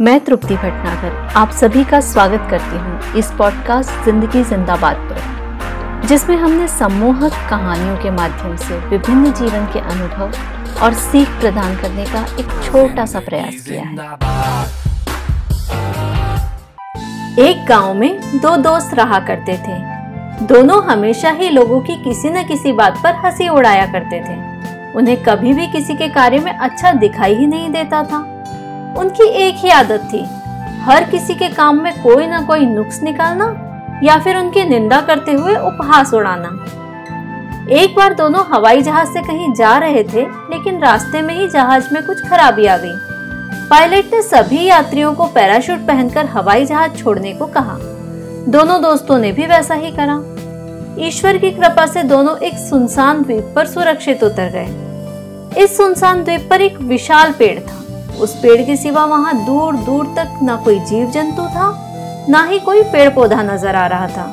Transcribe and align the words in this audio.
मैं 0.00 0.18
तृप्ति 0.24 0.54
भटनागर, 0.54 1.12
आप 1.36 1.50
सभी 1.50 1.84
का 1.84 2.00
स्वागत 2.00 2.46
करती 2.50 2.78
हूँ 2.78 3.18
इस 3.18 3.30
पॉडकास्ट 3.38 4.04
ज़िंदगी 4.04 4.42
जिंदाबाद 4.44 4.96
पर, 5.10 6.06
जिसमें 6.06 6.36
हमने 6.36 6.66
सम्मोहक 6.68 7.32
कहानियों 7.50 7.96
के 7.96 8.10
माध्यम 8.10 8.56
से 8.56 8.78
विभिन्न 8.88 9.32
जीवन 9.32 9.66
के 9.72 9.80
अनुभव 9.80 10.82
और 10.84 10.94
सीख 10.94 11.28
प्रदान 11.40 11.76
करने 11.76 12.04
का 12.04 12.24
एक 12.40 12.60
छोटा 12.64 13.06
सा 13.06 13.20
प्रयास 13.20 13.54
किया 13.68 13.82
है। 13.82 13.96
एक 17.48 17.64
गाँव 17.66 17.94
में 17.94 18.40
दो 18.40 18.56
दोस्त 18.56 18.94
रहा 18.94 19.20
करते 19.20 19.58
थे। 19.58 19.78
दोनों 20.46 20.82
हमेशा 20.84 21.30
ही 21.30 21.50
लोगों 21.50 21.80
की 21.80 22.02
किसी 22.04 22.30
न 22.30 22.46
किसी 22.48 22.72
बात 22.72 23.00
पर 23.04 23.14
हँसी 23.26 23.48
उड़ाया 23.48 23.86
करते 23.92 24.20
थे। 24.20 24.42
उन्हें 24.92 25.22
कभी 25.24 25.52
भी 25.52 25.66
किसी 25.66 25.94
के 25.94 26.08
कार्य 26.08 26.38
में 26.38 26.52
अच्छा 26.52 26.92
दिखाई 26.92 27.34
ही 27.34 27.46
नहीं 27.46 27.70
देता 27.70 28.02
था। 28.04 28.30
उनकी 28.98 29.28
एक 29.28 29.54
ही 29.56 29.70
आदत 29.70 30.08
थी। 30.12 30.24
हर 30.82 31.04
किसी 31.04 31.34
के 31.34 31.48
काम 31.48 31.82
में 31.82 32.02
कोई 32.02 32.26
ना 32.26 32.40
कोई 32.40 32.66
नुक्स 32.66 33.02
निकालना 33.02 33.46
या 34.02 34.18
फिर 34.18 34.36
उनकी 34.36 34.64
निंदा 34.64 35.00
करते 35.00 35.32
हुए 35.32 35.56
उपहास 35.56 36.14
उड़ाना। 36.14 36.48
एक 37.70 37.94
बार 37.96 38.14
दोनों 38.14 38.44
हवाई 38.46 38.82
जहाज़ 38.82 39.08
से 39.08 39.20
कहीं 39.20 39.52
जा 39.54 39.78
रहे 39.78 40.02
थे, 40.04 40.22
लेकिन 40.22 40.80
रास्ते 40.80 41.22
में 41.22 41.34
ही 41.34 41.48
जहाज़ 41.48 41.88
में 41.92 42.06
कुछ 42.06 42.28
खराबी 42.28 42.66
आ 42.66 42.76
गई। 42.76 42.92
पायलट 43.70 44.04
ने 44.14 44.22
सभी 44.22 44.64
यात्रियों 44.64 45.14
को 45.14 45.26
पैराशूट 45.26 45.78
पहनकर 45.78 46.26
हवाई 46.26 46.64
जहाज़ 46.64 46.92
छोड़ने 46.92 47.32
को 47.32 47.46
कहा। 47.46 47.76
दोनों 48.48 48.82
दोस्तों 48.82 49.18
ने 49.18 49.32
भी 49.32 49.46
वैसा 49.46 49.74
ही 49.74 49.90
करा। 49.90 50.20
ईश्वर 51.06 51.36
की 51.36 51.50
कृपा 51.50 51.86
से 51.86 52.02
दोनों 52.02 52.36
एक 52.38 52.54
सुनसान 52.54 53.22
द्वीप 53.22 53.52
पर 53.56 53.66
सुरक्षित 53.66 54.24
उतर 54.24 54.50
गए। 54.50 55.64
इस 55.64 55.76
सुनसान 55.76 56.24
द्वीप 56.24 56.46
पर 56.50 56.60
एक 56.60 56.78
विशाल 56.80 57.32
पेड़ 57.32 57.58
था। 57.60 57.83
उस 58.20 58.34
पेड़ 58.42 58.60
के 58.62 58.76
सिवा 58.76 59.04
वहाँ 59.04 59.34
दूर 59.44 59.76
दूर 59.76 60.06
तक 60.16 60.38
न 60.42 60.56
कोई 60.56 60.78
जीव 60.80 61.10
जंतु 61.10 61.46
था, 61.48 61.68
न 62.30 62.46
ही 62.50 62.58
कोई 62.58 62.82
पेड़ 62.82 63.08
पौधा 63.08 63.42
नज़र 63.42 63.74
आ 63.74 63.86
रहा 63.86 64.08
था। 64.08 64.32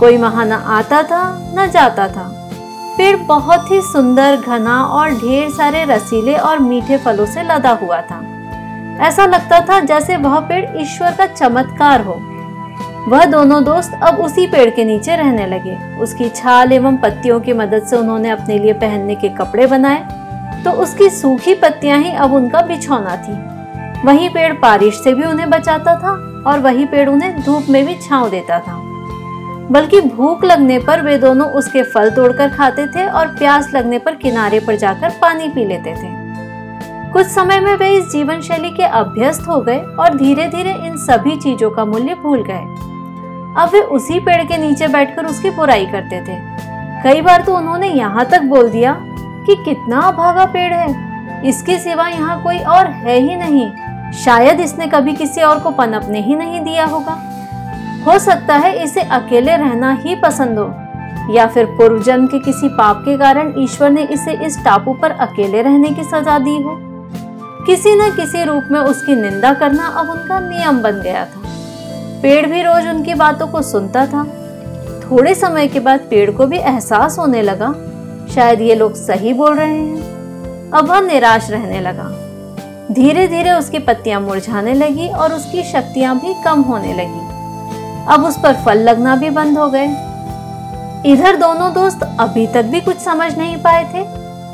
कोई 0.00 0.16
वहाँ 0.16 0.44
न 0.46 0.52
आता 0.52 1.02
था, 1.02 1.22
न 1.54 1.70
जाता 1.70 2.08
था। 2.08 2.30
पेड़ 2.98 3.16
बहुत 3.16 3.70
ही 3.70 3.80
सुंदर, 3.82 4.36
घना 4.36 4.82
और 4.82 5.10
ढेर 5.10 5.50
सारे 5.50 5.84
रसीले 5.84 6.34
और 6.34 6.58
मीठे 6.58 6.96
फलों 6.96 7.26
से 7.26 7.42
लदा 7.42 7.70
हुआ 7.82 8.00
था। 8.00 8.20
ऐसा 9.00 9.26
लगता 9.26 9.60
था 9.60 9.80
जैसे 9.80 10.16
वह 10.16 10.38
पेड़ 10.40 10.64
ईश्वर 10.80 11.12
का 11.12 11.26
चमत्कार 11.26 12.00
हो। 12.00 12.20
वह 13.08 13.24
दोनों 13.24 13.62
दोस्त 13.64 13.98
अब 14.02 14.18
उसी 14.20 14.46
पेड़ 14.46 14.68
के 14.70 14.84
नीचे 14.84 15.16
रहने 15.16 15.46
लगे। 15.46 15.76
उसकी 15.96 16.28
छाल 16.28 16.72
एवं 16.72 16.96
पत्तियों 16.96 17.40
की 17.40 17.52
मदद 17.52 17.86
से 17.86 17.96
उन्होंने 17.96 18.30
अपने 18.30 18.58
लिए 18.58 18.72
पहनने 18.72 19.14
के 19.14 19.28
कपड़े 19.28 19.66
बनाए। 19.66 20.06
तो 20.64 20.70
उसकी 20.72 21.08
सूखी 21.10 21.54
पत्तियाँ 21.54 21.98
ही 21.98 22.10
अब 22.12 22.32
उनका 22.32 22.60
बिछौना 22.62 23.16
थी। 23.16 23.36
वही 24.06 24.28
पेड़ 24.28 24.52
बारिश 24.52 24.94
से 24.94 25.14
भी 25.14 25.24
उन्हें 25.24 25.50
बचाता 25.50 25.94
था 25.94 26.12
और 26.46 26.58
वही 26.58 26.84
पेड़ 26.84 27.08
उन्हें 27.08 27.40
धूप 27.42 27.66
में 27.70 27.84
भी 27.86 27.94
छांव 27.98 28.28
देता 28.30 28.58
था। 28.58 28.80
बल्कि 29.70 30.00
भूख 30.00 30.44
लगने 30.44 30.78
पर 30.78 31.02
वे 31.02 31.16
दोनों 31.18 31.46
उसके 31.50 31.82
फल 31.82 32.10
तोड़कर 32.10 32.48
खाते 32.48 32.86
थे 32.86 33.06
और 33.08 33.28
प्यास 33.28 33.70
लगने 33.74 33.98
पर 33.98 34.14
किनारे 34.14 34.60
पर 34.60 34.76
जाकर 34.76 35.10
पानी 35.22 35.48
पी 35.48 35.64
लेते 35.64 35.94
थे। 35.94 36.12
कुछ 37.12 37.26
समय 37.26 37.60
में 37.60 37.74
वे 37.74 37.88
इस 37.90 38.10
जीवन 38.12 38.40
शैली 38.40 38.70
के 38.70 38.82
अभ्यस्त 38.82 39.48
हो 39.48 39.60
गए 39.60 39.78
और 39.78 40.16
धीरे 40.16 40.46
धीरे 40.48 40.72
इन 40.86 40.96
सभी 40.96 41.36
चीज़ों 41.36 41.70
का 41.70 41.84
मूल्य 41.84 42.14
भूल 42.14 42.42
गए। 42.42 42.64
अब 43.62 43.70
वे 43.72 43.80
उसी 43.96 44.20
पेड़ 44.20 44.42
के 44.44 44.56
नीचे 44.56 44.88
बैठकर 44.88 45.26
उसकी 45.26 45.50
बुराई 45.50 45.86
करते 45.86 46.20
थे। 46.20 46.38
कई 47.02 47.20
बार 47.20 47.42
तो 47.42 47.56
उन्होंने 47.56 47.88
यहाँ 47.88 48.24
तक 48.24 48.42
बोल 48.44 48.70
दिया 48.70 48.92
कि 49.46 49.54
कितना 49.64 50.00
अभागा 50.02 50.44
पेड़ 50.46 50.72
है। 50.72 51.48
इसके 51.48 51.78
सिवा 51.78 52.08
यहाँ 52.08 52.42
कोई 52.42 52.58
और 52.58 52.86
है 52.86 53.18
ही 53.18 53.36
नहीं। 53.36 53.70
शायद 54.14 54.60
इसने 54.60 54.86
कभी 54.86 55.12
किसी 55.12 55.42
और 55.42 55.60
को 55.60 55.70
पनपने 55.72 56.20
ही 56.20 56.36
नहीं 56.36 56.60
दिया 56.60 56.84
होगा। 56.86 57.18
हो 58.06 58.18
सकता 58.18 58.54
है 58.54 58.72
इसे 58.84 59.00
अकेले 59.00 59.56
रहना 59.56 59.92
ही 59.94 60.14
पसंद 60.14 60.58
हो, 60.58 60.66
या 61.30 61.46
फिर 61.46 61.64
पूर्व 61.68 62.02
जन्म 62.02 62.26
के 62.26 62.38
किसी 62.38 62.68
पाप 62.68 63.02
के 63.04 63.16
कारण 63.18 63.52
ईश्वर 63.58 63.90
ने 63.90 64.02
इसे 64.04 64.32
इस 64.46 64.58
टापू 64.64 64.92
पर 64.92 65.10
अकेले 65.10 65.62
रहने 65.62 65.90
की 65.90 66.04
सजा 66.04 66.38
दी 66.38 66.56
हो। 66.62 66.76
किसी 67.66 67.94
न 67.94 68.10
किसी 68.16 68.44
रूप 68.44 68.68
में 68.70 68.78
उसकी 68.80 69.14
निंदा 69.16 69.52
करना 69.54 69.86
अब 69.90 70.10
उनका 70.10 70.38
नियम 70.40 70.82
बन 70.82 71.00
गया 71.02 71.24
था। 71.24 71.42
पेड़ 72.22 72.46
भी 72.46 72.62
रोज 72.62 72.88
उनकी 72.88 73.14
बातों 73.14 73.46
को 73.46 73.62
सुनता 73.62 74.06
था। 74.06 74.24
थोड़े 75.02 75.34
समय 75.34 75.68
के 75.68 75.80
बाद 75.80 76.00
पेड़ 76.00 76.30
को 76.30 76.46
भी 76.46 76.58
एहसास 76.58 77.18
होने 77.18 77.42
लगा 77.42 77.74
शायद 78.30 78.60
ये 78.60 78.74
लोग 78.74 78.94
सही 78.94 79.32
बोल 79.32 79.54
रहे 79.54 79.74
हैं। 79.74 80.70
अब 80.70 80.88
वह 80.88 81.00
निराश 81.00 81.50
रहने 81.50 81.80
लगा। 81.80 82.08
धीरे 82.94 83.26
धीरे 83.28 83.52
उसकी 83.52 83.78
पत्तियाँ 83.78 84.20
मुरझाने 84.20 84.74
लगी 84.74 85.08
और 85.08 85.32
उसकी 85.32 85.62
शक्तियाँ 85.62 86.18
भी 86.18 86.34
कम 86.44 86.60
होने 86.60 86.94
लगी। 86.94 87.22
अब 88.14 88.24
उस 88.24 88.38
पर 88.38 88.54
फल 88.54 88.78
लगना 88.78 89.16
भी 89.16 89.30
बंद 89.30 89.58
हो 89.58 89.68
गए। 89.70 89.86
इधर 91.06 91.36
दोनों 91.36 91.72
दोस्त 91.72 92.00
अभी 92.20 92.46
तक 92.46 92.64
भी 92.64 92.80
कुछ 92.80 92.98
समझ 92.98 93.36
नहीं 93.38 93.56
पाए 93.56 93.84
थे 93.84 94.02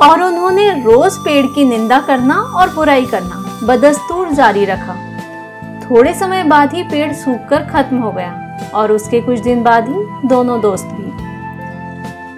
और 0.06 0.22
उन्होंने 0.22 0.70
रोज 0.82 1.16
पेड़ 1.18 1.46
की 1.46 1.64
निंदा 1.64 2.00
करना 2.00 2.34
और 2.34 2.74
बुराई 2.74 3.06
करना 3.06 3.44
बदस्तूर 3.64 4.32
जारी 4.32 4.64
रखा। 4.64 4.96
थोड़े 5.80 6.14
समय 6.14 6.44
बाद 6.44 6.74
ही 6.74 6.82
पेड़ 6.82 7.12
सूखकर 7.12 7.62
खत्म 7.64 7.98
हो 7.98 8.12
गया 8.12 8.70
और 8.74 8.92
उसके 8.92 9.20
कुछ 9.20 9.38
दिन 9.38 9.62
बाद 9.62 9.88
ही 9.88 10.28
दोनों 10.28 10.60
दोस्त 10.60 10.86
भी 10.86 11.09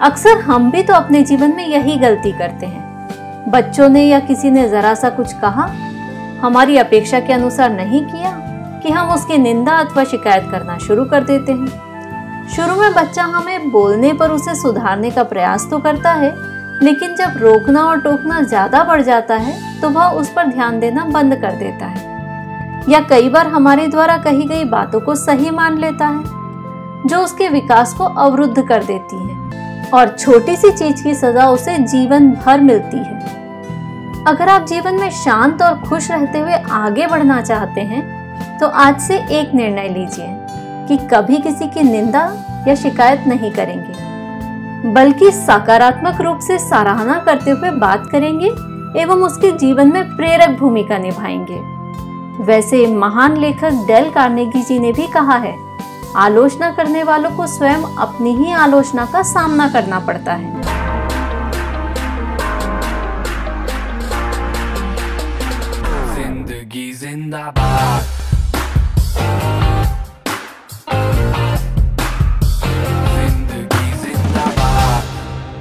अक्सर 0.03 0.39
हम 0.39 0.69
भी 0.71 0.81
तो 0.83 0.93
अपने 0.93 1.21
जीवन 1.23 1.53
में 1.55 1.65
यही 1.65 1.95
गलती 1.97 2.31
करते 2.31 2.65
हैं। 2.65 3.51
बच्चों 3.51 3.87
ने 3.89 4.03
या 4.03 4.19
किसी 4.19 4.49
ने 4.51 4.67
जरा 4.69 4.93
सा 4.93 5.09
कुछ 5.09 5.33
कहा? 5.33 5.65
हमारी 6.41 6.77
अपेक्षा 6.77 7.19
के 7.19 7.33
अनुसार 7.33 7.71
नहीं 7.71 8.03
किया 8.05 8.31
कि 8.83 8.91
हम 8.91 9.11
उसकी 9.11 9.37
निंदा 9.37 9.75
अथवा 9.75 10.03
शिकायत 10.03 10.49
करना 10.51 10.77
शुरू 10.77 11.05
कर 11.05 11.23
देते 11.23 11.51
हैं। 11.51 12.47
शुरू 12.47 12.75
में 12.75 12.93
बच्चा 12.93 13.23
हमें 13.25 13.69
बोलने 13.71 14.11
पर 14.13 14.31
उसे 14.31 14.55
सुधारने 14.55 15.11
का 15.11 15.23
प्रयास 15.23 15.67
तो 15.71 15.79
करता 15.79 16.11
है, 16.13 16.33
लेकिन 16.83 17.15
जब 17.15 17.37
रोकना 17.37 17.83
और 17.83 18.01
टोकना 18.01 18.41
ज़्यादा 18.43 18.83
बढ़ 18.83 19.01
जाता 19.01 19.35
है 19.37 19.81
तो 19.81 19.89
वह 19.89 20.07
उस 20.11 20.29
पर 20.29 20.47
ध्यान 20.47 20.79
देना 20.79 21.05
बंद 21.07 21.35
कर 21.35 21.55
देता 21.57 21.85
है। 21.85 22.91
या 22.91 22.99
कई 23.09 23.29
बार 23.29 23.47
हमारे 23.47 23.87
द्वारा 23.87 24.17
कही 24.19 24.45
गई 24.45 24.63
बातों 24.69 24.99
को 24.99 25.15
सही 25.17 25.49
मान 25.51 25.77
लेता 25.77 26.07
है, 26.07 26.23
जो 27.07 27.19
उसके 27.19 27.47
विकास 27.49 27.93
को 27.93 28.03
अवरुद्ध 28.03 28.67
कर 28.67 28.83
देती 28.83 29.15
है। 29.17 29.41
और 29.93 30.15
छोटी 30.19 30.55
सी 30.55 30.71
चीज़ 30.71 31.03
की 31.03 31.13
सजा 31.15 31.47
उसे 31.47 31.77
जीवन 31.79 32.31
भर 32.35 32.61
मिलती 32.61 32.97
है। 32.97 33.19
अगर 34.27 34.49
आप 34.49 34.65
जीवन 34.65 34.95
में 34.95 35.09
शांत 35.09 35.61
और 35.61 35.79
खुश 35.79 36.09
रहते 36.11 36.39
हुए 36.39 36.53
आगे 36.53 37.07
बढ़ना 37.07 37.41
चाहते 37.41 37.81
हैं 37.81 38.57
तो 38.59 38.67
आज 38.67 39.01
से 39.01 39.17
एक 39.31 39.53
निर्णय 39.55 39.87
लीजिए 39.89 40.27
कि 40.87 40.97
कभी 41.07 41.37
किसी 41.37 41.67
की 41.67 41.81
निंदा 41.81 42.21
या 42.67 42.75
शिकायत 42.75 43.23
नहीं 43.27 43.51
करेंगे, 43.51 44.91
बल्कि 44.93 45.31
सकारात्मक 45.31 46.21
रूप 46.21 46.39
से 46.39 46.57
सराहना 46.59 47.17
करते 47.19 47.51
हुए 47.51 47.71
बात 47.71 48.07
करेंगे 48.11 48.47
एवं 49.01 49.23
उसके 49.23 49.51
जीवन 49.57 49.93
में 49.93 50.15
प्रेरक 50.15 50.57
भूमिका 50.59 50.97
निभाएँगे। 50.97 51.59
वैसे 52.43 52.85
महान 52.87 53.37
लेखक 53.37 53.85
डेल 53.87 54.09
कार्नेगी 54.09 54.61
जी 54.61 54.79
ने 54.79 54.91
भी 54.91 55.07
कहा 55.07 55.37
है 55.37 55.55
आलोचना 56.15 56.69
करने 56.71 57.03
वालों 57.03 57.29
को 57.37 57.45
स्वयं 57.47 57.83
अपनी 57.97 58.33
ही 58.35 58.51
आलोचना 58.53 59.05
का 59.05 59.21
सामना 59.23 59.67
करना 59.69 59.99
पड़ता 59.99 60.33
है। 60.33 60.61
ज़िंदगी 66.15 66.91
जिंदाबाद। 66.93 68.03